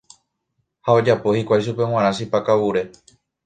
[0.87, 2.81] Ha ojapo hikuái chupe g̃uarã chipa kavure.